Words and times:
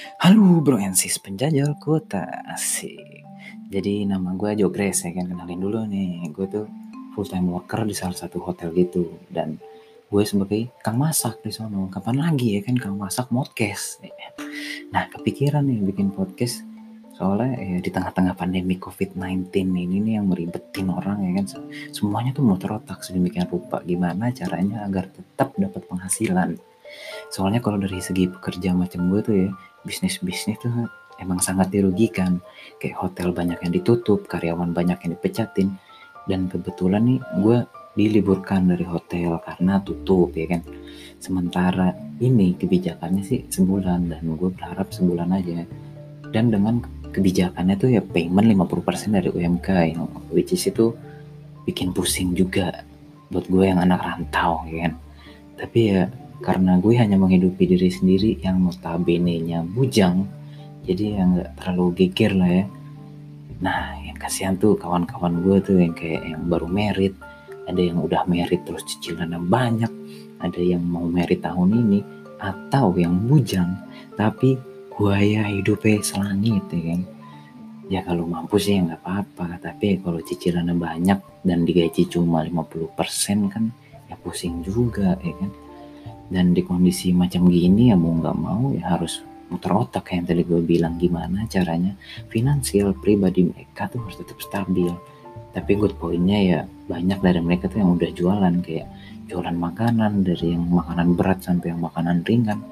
Halo 0.00 0.64
bro 0.64 0.80
and 0.80 0.96
sis 0.96 1.20
penjajal 1.20 1.76
kota 1.76 2.24
asik. 2.48 3.20
Jadi 3.68 4.08
nama 4.08 4.32
gue 4.32 4.56
Jogres 4.56 5.04
ya 5.04 5.12
kan? 5.12 5.28
Kenalin 5.28 5.60
dulu 5.60 5.84
nih 5.84 6.24
Gue 6.32 6.48
tuh 6.48 6.64
full 7.12 7.28
time 7.28 7.52
worker 7.52 7.84
di 7.84 7.92
salah 7.92 8.16
satu 8.16 8.40
hotel 8.40 8.72
gitu. 8.72 9.12
Dan 9.28 9.60
gue 10.08 10.22
sebagai 10.24 10.72
kang 10.80 10.96
masak 10.96 11.44
di 11.44 11.52
sono. 11.52 11.92
Kapan 11.92 12.16
lagi 12.16 12.56
ya 12.56 12.60
kan? 12.64 12.80
Kang 12.80 12.96
masak 12.96 13.28
podcast 13.28 14.00
Nah 14.88 15.04
kepikiran 15.12 15.68
nih 15.68 15.84
bikin 15.84 16.16
podcast. 16.16 16.64
Soalnya 17.20 17.60
ya, 17.60 17.78
di 17.84 17.90
tengah-tengah 17.92 18.32
pandemi 18.32 18.80
COVID-19 18.80 19.52
ini 19.52 20.00
nih 20.00 20.16
yang 20.16 20.32
meribetin 20.32 20.88
orang 20.88 21.20
ya 21.28 21.44
kan? 21.44 21.68
Semuanya 21.92 22.32
tuh 22.32 22.48
mau 22.48 22.56
terotak 22.56 23.04
sedemikian 23.04 23.52
rupa. 23.52 23.84
Gimana 23.84 24.32
caranya 24.32 24.88
agar 24.88 25.12
tetap 25.12 25.52
dapat 25.60 25.84
penghasilan? 25.84 26.56
Soalnya 27.30 27.62
kalau 27.62 27.78
dari 27.78 28.02
segi 28.02 28.26
pekerja 28.26 28.74
macam 28.74 29.06
gue 29.12 29.20
tuh 29.22 29.34
ya 29.46 29.50
bisnis-bisnis 29.84 30.60
tuh 30.60 30.88
emang 31.20 31.38
sangat 31.38 31.68
dirugikan. 31.70 32.40
Kayak 32.80 32.96
hotel 33.04 33.30
banyak 33.30 33.60
yang 33.60 33.72
ditutup, 33.72 34.24
karyawan 34.26 34.72
banyak 34.72 34.98
yang 35.04 35.12
dipecatin. 35.16 35.76
Dan 36.24 36.48
kebetulan 36.48 37.02
nih 37.04 37.20
gue 37.42 37.58
diliburkan 37.98 38.70
dari 38.70 38.86
hotel 38.86 39.36
karena 39.42 39.82
tutup 39.82 40.32
ya 40.32 40.46
kan. 40.46 40.62
Sementara 41.20 41.92
ini 42.22 42.56
kebijakannya 42.56 43.22
sih 43.22 43.40
sebulan 43.50 44.14
dan 44.14 44.22
gue 44.24 44.50
berharap 44.52 44.88
sebulan 44.94 45.28
aja. 45.36 45.66
Dan 46.30 46.54
dengan 46.54 46.80
kebijakannya 47.10 47.74
tuh 47.76 47.90
ya 47.90 48.02
payment 48.02 48.46
50% 48.54 49.18
dari 49.18 49.28
UMK 49.28 49.68
yang 49.92 50.06
which 50.30 50.54
is 50.54 50.62
itu 50.70 50.94
bikin 51.66 51.90
pusing 51.90 52.32
juga 52.32 52.86
buat 53.30 53.46
gue 53.50 53.64
yang 53.66 53.82
anak 53.82 54.00
rantau 54.00 54.62
ya 54.70 54.88
kan. 54.88 54.94
Tapi 55.58 55.80
ya 55.92 56.08
karena 56.40 56.80
gue 56.80 56.96
hanya 56.96 57.20
menghidupi 57.20 57.68
diri 57.68 57.92
sendiri 57.92 58.40
yang 58.40 58.64
notabene-nya 58.64 59.60
bujang 59.64 60.24
jadi 60.88 61.20
yang 61.20 61.28
gak 61.36 61.52
terlalu 61.60 61.86
geger 61.94 62.32
lah 62.32 62.50
ya. 62.50 62.64
Nah 63.60 64.00
yang 64.00 64.16
kasihan 64.16 64.56
tuh 64.56 64.74
kawan-kawan 64.80 65.44
gue 65.44 65.56
tuh 65.60 65.76
yang 65.76 65.92
kayak 65.92 66.24
yang 66.24 66.42
baru 66.48 66.66
merit 66.66 67.12
ada 67.68 67.78
yang 67.78 68.00
udah 68.00 68.24
merit 68.24 68.64
terus 68.64 68.82
cicilannya 68.88 69.38
banyak 69.38 69.92
ada 70.40 70.60
yang 70.60 70.80
mau 70.80 71.04
merit 71.04 71.44
tahun 71.44 71.76
ini 71.76 72.00
atau 72.40 72.96
yang 72.96 73.28
bujang 73.28 73.76
tapi 74.16 74.56
gue 74.96 75.16
ya 75.20 75.44
hidupnya 75.44 76.00
selangit 76.00 76.64
ya 76.72 76.82
kan? 76.96 77.02
Ya 77.90 78.00
kalau 78.06 78.22
mampu 78.24 78.56
sih 78.56 78.78
ya 78.78 78.86
nggak 78.86 79.02
apa-apa 79.04 79.60
tapi 79.60 80.00
kalau 80.00 80.24
cicilannya 80.24 80.78
banyak 80.78 81.20
dan 81.44 81.68
digaji 81.68 82.08
cuma 82.08 82.40
50% 82.46 82.96
kan 83.52 83.68
ya 84.08 84.16
pusing 84.24 84.64
juga 84.64 85.20
ya 85.20 85.34
kan 85.36 85.50
dan 86.30 86.54
di 86.54 86.62
kondisi 86.62 87.10
macam 87.10 87.50
gini 87.50 87.90
ya 87.90 87.98
mau 87.98 88.14
nggak 88.14 88.36
mau 88.38 88.70
ya 88.70 88.94
harus 88.94 89.26
muter 89.50 89.74
otak 89.74 90.06
kayak 90.06 90.16
yang 90.22 90.26
tadi 90.30 90.42
gue 90.46 90.60
bilang. 90.62 90.94
Gimana 90.96 91.44
caranya 91.50 91.92
finansial 92.30 92.94
pribadi 92.94 93.50
mereka 93.50 93.90
tuh 93.90 94.06
harus 94.06 94.16
tetap 94.22 94.38
stabil. 94.38 94.94
Tapi 95.50 95.72
good 95.74 95.98
pointnya 95.98 96.38
ya 96.38 96.60
banyak 96.86 97.18
dari 97.18 97.42
mereka 97.42 97.66
tuh 97.66 97.82
yang 97.82 97.98
udah 97.98 98.10
jualan. 98.14 98.54
Kayak 98.62 98.88
jualan 99.26 99.56
makanan 99.58 100.22
dari 100.22 100.54
yang 100.54 100.70
makanan 100.70 101.18
berat 101.18 101.42
sampai 101.42 101.74
yang 101.74 101.82
makanan 101.82 102.22
ringan. 102.22 102.62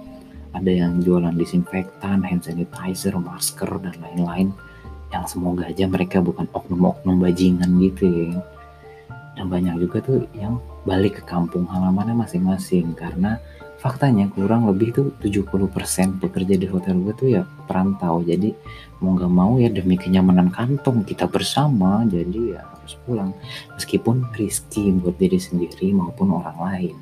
Ada 0.54 0.70
yang 0.86 1.04
jualan 1.04 1.34
disinfektan, 1.36 2.24
hand 2.24 2.46
sanitizer, 2.46 3.12
masker 3.18 3.68
dan 3.82 3.98
lain-lain. 3.98 4.54
Yang 5.10 5.36
semoga 5.36 5.66
aja 5.66 5.84
mereka 5.90 6.22
bukan 6.22 6.46
oknum-oknum 6.54 7.20
bajingan 7.20 7.74
gitu 7.82 8.06
ya 8.06 8.38
dan 9.39 9.47
banyak 9.47 9.78
juga 9.78 10.03
tuh 10.03 10.27
yang 10.34 10.58
balik 10.83 11.22
ke 11.22 11.31
kampung 11.31 11.62
halamannya 11.70 12.19
masing-masing. 12.19 12.91
Karena 12.98 13.39
faktanya 13.78 14.27
kurang 14.34 14.67
lebih 14.67 14.91
tuh 14.91 15.06
70% 15.22 16.19
pekerja 16.19 16.55
di 16.58 16.67
hotel 16.67 16.98
gue 17.06 17.14
tuh 17.14 17.28
ya 17.31 17.47
perantau. 17.70 18.19
Jadi 18.27 18.50
mau 18.98 19.14
nggak 19.14 19.31
mau 19.31 19.62
ya 19.62 19.70
demi 19.70 19.94
kenyamanan 19.94 20.50
kantong 20.50 21.06
kita 21.06 21.31
bersama 21.31 22.03
jadi 22.10 22.59
ya 22.59 22.62
harus 22.66 22.98
pulang. 23.06 23.31
Meskipun 23.78 24.27
risky 24.34 24.91
buat 24.91 25.15
diri 25.15 25.38
sendiri 25.38 25.94
maupun 25.94 26.34
orang 26.34 26.59
lain. 26.59 26.97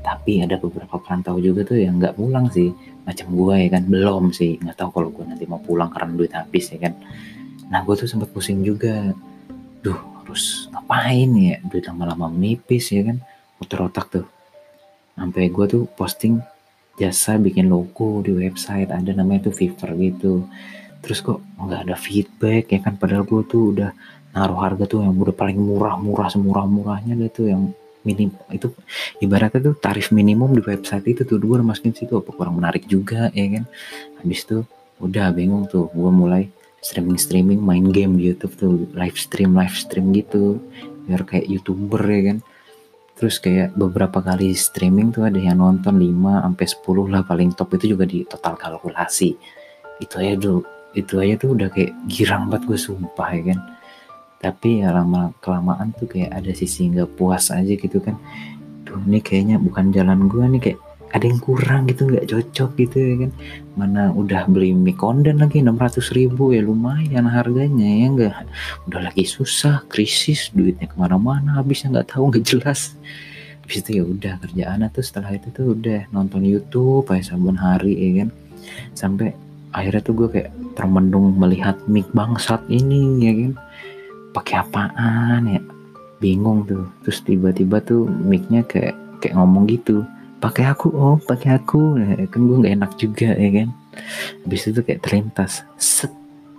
Tapi 0.00 0.46
ada 0.46 0.56
beberapa 0.62 0.96
perantau 1.02 1.42
juga 1.42 1.66
tuh 1.66 1.82
yang 1.82 1.98
nggak 1.98 2.14
pulang 2.14 2.46
sih. 2.54 2.70
Macam 3.02 3.34
gue 3.34 3.66
ya 3.66 3.68
kan 3.74 3.82
belum 3.90 4.30
sih. 4.30 4.62
Nggak 4.62 4.78
tahu 4.78 4.90
kalau 4.94 5.08
gue 5.10 5.26
nanti 5.26 5.44
mau 5.50 5.58
pulang 5.58 5.90
karena 5.90 6.14
duit 6.14 6.30
habis 6.30 6.70
ya 6.70 6.78
kan. 6.78 6.94
Nah 7.66 7.82
gue 7.82 7.98
tuh 7.98 8.06
sempat 8.06 8.30
pusing 8.30 8.62
juga. 8.62 9.10
Duh 9.82 10.19
harus 10.20 10.68
ngapain 10.70 11.30
ya? 11.34 11.56
Duit 11.64 11.84
lama-lama 11.88 12.28
menipis 12.28 12.92
ya 12.92 13.02
kan? 13.02 13.18
Muter 13.56 13.80
otak 13.80 14.06
tuh. 14.12 14.26
Sampai 15.16 15.48
gue 15.52 15.66
tuh 15.68 15.82
posting 15.96 16.40
jasa 17.00 17.40
bikin 17.40 17.72
logo 17.72 18.20
di 18.20 18.36
website. 18.36 18.92
Ada 18.92 19.16
namanya 19.16 19.50
tuh 19.50 19.54
Fiverr 19.56 19.96
gitu. 19.96 20.44
Terus 21.00 21.18
kok 21.24 21.40
nggak 21.56 21.88
ada 21.88 21.96
feedback 21.96 22.72
ya 22.72 22.80
kan? 22.84 23.00
Padahal 23.00 23.24
gue 23.24 23.40
tuh 23.48 23.72
udah 23.72 23.90
naruh 24.36 24.60
harga 24.62 24.84
tuh 24.86 25.02
yang 25.02 25.16
udah 25.16 25.34
paling 25.34 25.58
murah-murah 25.58 26.30
semurah-murahnya 26.30 27.18
tuh 27.34 27.50
yang 27.50 27.74
minim 28.00 28.32
itu 28.48 28.72
ibaratnya 29.20 29.60
tuh 29.60 29.74
tarif 29.76 30.08
minimum 30.14 30.54
di 30.56 30.62
website 30.64 31.04
itu 31.08 31.24
tuh. 31.24 31.40
Gue 31.40 31.60
masukin 31.60 31.96
situ 31.96 32.16
apa 32.16 32.30
kurang 32.32 32.60
menarik 32.60 32.84
juga 32.84 33.32
ya 33.32 33.46
kan? 33.60 33.64
Habis 34.20 34.40
tuh 34.44 34.62
udah 35.00 35.32
bingung 35.32 35.66
tuh. 35.66 35.88
Gue 35.92 36.12
mulai 36.12 36.52
streaming 36.80 37.20
streaming 37.20 37.60
main 37.60 37.86
game 37.92 38.16
di 38.16 38.32
YouTube 38.32 38.54
tuh 38.56 38.72
live 38.96 39.16
stream 39.16 39.52
live 39.52 39.76
stream 39.76 40.12
gitu. 40.16 40.60
Biar 41.04 41.24
kayak 41.28 41.46
youtuber 41.48 42.00
ya 42.04 42.32
kan. 42.32 42.38
Terus 43.20 43.36
kayak 43.36 43.76
beberapa 43.76 44.24
kali 44.24 44.56
streaming 44.56 45.12
tuh 45.12 45.28
ada 45.28 45.36
yang 45.36 45.60
nonton 45.60 46.00
5 46.00 46.08
sampai 46.40 46.66
10 46.66 47.12
lah 47.12 47.22
paling 47.24 47.52
top. 47.52 47.76
Itu 47.76 47.92
juga 47.96 48.08
di 48.08 48.24
total 48.24 48.56
kalkulasi. 48.56 49.36
Itu 50.00 50.14
aja 50.16 50.34
tuh 50.40 50.64
itu 50.96 51.22
aja 51.22 51.38
tuh 51.38 51.54
udah 51.54 51.68
kayak 51.70 51.94
girang 52.10 52.50
banget 52.50 52.66
gue 52.66 52.78
sumpah 52.80 53.28
ya 53.36 53.42
kan. 53.52 53.60
Tapi 54.40 54.80
ya 54.80 54.88
lama 54.96 55.36
kelamaan 55.44 55.92
tuh 55.92 56.08
kayak 56.08 56.32
ada 56.32 56.50
sisi 56.56 56.88
nggak 56.88 57.12
puas 57.20 57.52
aja 57.52 57.76
gitu 57.76 58.00
kan. 58.00 58.16
Tuh 58.88 58.96
ini 59.04 59.20
kayaknya 59.20 59.60
bukan 59.60 59.92
jalan 59.92 60.24
gue 60.24 60.44
nih 60.56 60.60
kayak 60.64 60.80
ada 61.10 61.26
yang 61.26 61.42
kurang 61.42 61.90
gitu 61.90 62.06
nggak 62.06 62.30
cocok 62.30 62.70
gitu 62.78 62.96
ya 62.98 63.14
kan? 63.26 63.30
Mana 63.74 64.02
udah 64.14 64.46
beli 64.46 64.70
mie 64.70 64.94
konden 64.94 65.42
lagi 65.42 65.58
600 65.58 66.14
ribu 66.14 66.54
ya 66.54 66.62
lumayan 66.62 67.26
harganya 67.26 67.86
ya 67.86 68.06
enggak 68.06 68.34
udah 68.86 69.10
lagi 69.10 69.26
susah 69.26 69.82
krisis 69.90 70.54
duitnya 70.54 70.86
ke 70.86 70.94
mana-mana 70.94 71.58
habisnya 71.58 71.98
nggak 71.98 72.14
tahu 72.14 72.30
nggak 72.30 72.46
jelas. 72.46 72.94
Habis 73.66 73.86
itu 73.86 73.90
ya 74.02 74.04
udah 74.06 74.34
kerjaan 74.42 74.86
tuh 74.90 75.02
setelah 75.02 75.30
itu 75.34 75.48
tuh 75.50 75.74
udah 75.74 76.06
nonton 76.14 76.42
YouTube 76.46 77.06
kayak 77.06 77.26
saban 77.26 77.58
hari 77.58 77.94
ya 77.94 78.10
kan? 78.22 78.28
Sampai 78.94 79.34
akhirnya 79.74 80.02
tuh 80.02 80.14
gue 80.14 80.28
kayak 80.30 80.50
termendung 80.78 81.34
melihat 81.38 81.78
mic 81.90 82.06
bangsat 82.14 82.62
ini 82.70 83.22
ya 83.22 83.32
kan? 83.34 83.52
Pakai 84.30 84.54
apaan 84.62 85.42
ya? 85.58 85.62
Bingung 86.22 86.66
tuh. 86.66 86.86
Terus 87.02 87.18
tiba-tiba 87.26 87.82
tuh 87.82 88.06
micnya 88.06 88.62
kayak 88.62 88.94
kayak 89.22 89.34
ngomong 89.38 89.66
gitu 89.70 90.06
pakai 90.40 90.64
aku 90.72 90.88
oh 90.96 91.16
pakai 91.20 91.60
aku. 91.60 92.00
Nah, 92.00 92.16
kan 92.26 92.40
gue 92.40 92.56
nggak 92.64 92.74
enak 92.80 92.92
juga 92.96 93.30
ya 93.36 93.50
kan? 93.52 93.68
Habis 94.48 94.62
itu 94.72 94.80
kayak 94.80 95.04
terlintas. 95.04 95.62
Set 95.76 96.10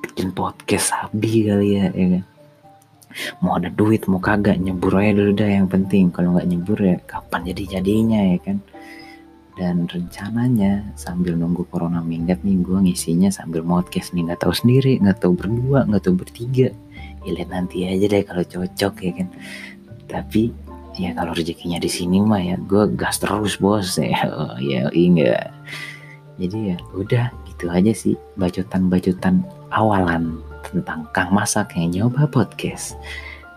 bikin 0.06 0.32
podcast 0.32 0.94
sabi 0.94 1.50
kali 1.50 1.82
ya 1.82 1.90
ya 1.92 2.08
kan? 2.20 2.24
Mau 3.44 3.60
ada 3.60 3.68
duit 3.68 4.08
mau 4.08 4.24
kagak 4.24 4.56
nyebur 4.62 5.02
aja 5.02 5.12
dulu 5.18 5.32
dah. 5.36 5.50
Yang 5.50 5.68
penting 5.74 6.14
kalau 6.14 6.38
nggak 6.38 6.48
nyebur 6.48 6.78
ya 6.80 6.96
kapan 7.10 7.42
jadi 7.52 7.64
jadinya 7.82 8.22
ya 8.38 8.40
kan? 8.40 8.58
Dan 9.58 9.86
rencananya 9.86 10.96
sambil 10.96 11.36
nunggu 11.36 11.68
corona 11.68 12.00
minggat 12.00 12.40
nih 12.42 12.62
gue 12.64 12.78
ngisinya 12.88 13.34
sambil 13.34 13.66
podcast 13.66 14.14
nih. 14.16 14.30
Nggak 14.30 14.48
tahu 14.48 14.54
sendiri 14.56 15.02
nggak 15.02 15.20
tahu 15.26 15.34
berdua 15.36 15.90
nggak 15.90 16.06
tahu 16.06 16.16
bertiga. 16.22 16.70
Ya 17.22 17.30
lihat 17.34 17.50
nanti 17.50 17.86
aja 17.86 18.06
deh 18.08 18.24
kalau 18.24 18.46
cocok 18.46 18.94
ya 19.04 19.12
kan? 19.22 19.28
Tapi 20.08 20.71
ya 21.00 21.16
kalau 21.16 21.32
rezekinya 21.32 21.80
di 21.80 21.88
sini 21.88 22.20
mah 22.20 22.42
ya 22.42 22.56
gue 22.60 22.92
gas 22.96 23.22
terus 23.22 23.60
bos. 23.62 23.96
Ya 24.02 24.28
oh, 24.28 24.56
ya 24.60 24.90
enggak 24.92 25.52
jadi 26.42 26.74
ya 26.74 26.78
udah 26.98 27.26
gitu 27.54 27.70
aja 27.70 27.94
sih 27.94 28.16
bacotan-bacotan 28.40 29.46
awalan 29.70 30.42
tentang 30.66 31.06
Kang 31.14 31.30
Masak 31.30 31.78
yang 31.78 31.94
nyoba 31.94 32.26
podcast. 32.26 32.98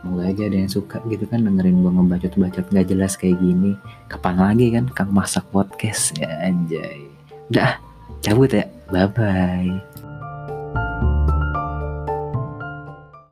Semoga 0.04 0.28
aja 0.28 0.42
ada 0.52 0.56
yang 0.60 0.68
suka 0.68 1.00
gitu 1.08 1.24
kan 1.24 1.48
dengerin 1.48 1.80
gue 1.80 1.88
ngebacot-bacot 1.88 2.66
gak 2.68 2.86
jelas 2.92 3.16
kayak 3.16 3.40
gini. 3.40 3.72
Kapan 4.12 4.36
lagi 4.36 4.68
kan 4.76 4.84
Kang 4.92 5.16
Masak 5.16 5.48
podcast? 5.48 6.12
Ya 6.20 6.28
anjay. 6.44 7.08
Udah 7.48 7.80
cabut 8.20 8.52
ya. 8.52 8.68
Bye 8.92 9.08
bye 9.08 10.03